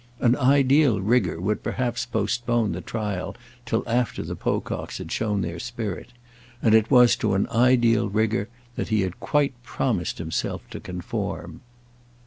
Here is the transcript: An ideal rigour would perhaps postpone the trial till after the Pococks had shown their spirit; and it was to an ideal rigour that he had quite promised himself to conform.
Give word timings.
An 0.19 0.35
ideal 0.35 0.99
rigour 0.99 1.39
would 1.39 1.61
perhaps 1.61 2.07
postpone 2.07 2.71
the 2.71 2.81
trial 2.81 3.35
till 3.67 3.83
after 3.85 4.23
the 4.23 4.35
Pococks 4.35 4.97
had 4.97 5.11
shown 5.11 5.41
their 5.41 5.59
spirit; 5.59 6.09
and 6.59 6.73
it 6.73 6.89
was 6.89 7.15
to 7.17 7.35
an 7.35 7.47
ideal 7.49 8.09
rigour 8.09 8.49
that 8.77 8.87
he 8.87 9.01
had 9.01 9.19
quite 9.19 9.53
promised 9.61 10.17
himself 10.17 10.63
to 10.71 10.79
conform. 10.79 11.61